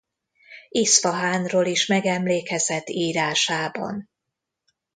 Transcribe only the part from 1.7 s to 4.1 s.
megemlékezett írásában.